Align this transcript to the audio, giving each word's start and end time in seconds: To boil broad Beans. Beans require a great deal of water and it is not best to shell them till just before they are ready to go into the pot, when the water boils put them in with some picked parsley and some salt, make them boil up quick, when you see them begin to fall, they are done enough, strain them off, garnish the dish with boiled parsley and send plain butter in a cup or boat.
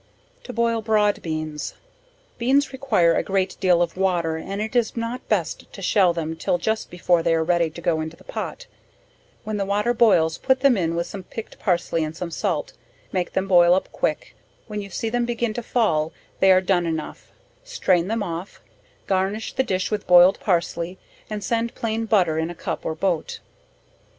To 0.45 0.51
boil 0.51 0.81
broad 0.81 1.21
Beans. 1.21 1.75
Beans 2.39 2.73
require 2.73 3.13
a 3.13 3.21
great 3.21 3.55
deal 3.59 3.83
of 3.83 3.95
water 3.95 4.35
and 4.37 4.59
it 4.59 4.75
is 4.75 4.97
not 4.97 5.29
best 5.29 5.71
to 5.73 5.81
shell 5.83 6.11
them 6.11 6.35
till 6.35 6.57
just 6.57 6.89
before 6.89 7.21
they 7.21 7.35
are 7.35 7.43
ready 7.43 7.69
to 7.69 7.81
go 7.81 8.01
into 8.01 8.17
the 8.17 8.23
pot, 8.23 8.65
when 9.43 9.57
the 9.57 9.63
water 9.65 9.93
boils 9.93 10.39
put 10.39 10.61
them 10.61 10.75
in 10.75 10.95
with 10.95 11.05
some 11.05 11.21
picked 11.21 11.59
parsley 11.59 12.03
and 12.03 12.17
some 12.17 12.31
salt, 12.31 12.73
make 13.11 13.33
them 13.33 13.47
boil 13.47 13.75
up 13.75 13.91
quick, 13.91 14.35
when 14.65 14.81
you 14.81 14.89
see 14.89 15.09
them 15.09 15.25
begin 15.25 15.53
to 15.53 15.61
fall, 15.61 16.11
they 16.39 16.51
are 16.51 16.61
done 16.61 16.87
enough, 16.87 17.31
strain 17.63 18.07
them 18.07 18.23
off, 18.23 18.59
garnish 19.05 19.53
the 19.53 19.61
dish 19.61 19.91
with 19.91 20.07
boiled 20.07 20.39
parsley 20.39 20.97
and 21.29 21.43
send 21.43 21.75
plain 21.75 22.07
butter 22.07 22.39
in 22.39 22.49
a 22.49 22.55
cup 22.55 22.87
or 22.87 22.95
boat. 22.95 23.39